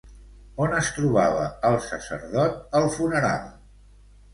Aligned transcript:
On 0.65 0.73
es 0.77 0.89
trobava 0.95 1.45
el 1.71 1.79
sacerdot 1.91 2.59
al 2.83 2.93
funeral? 3.01 3.51